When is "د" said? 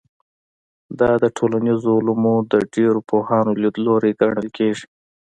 1.23-1.25, 2.51-2.53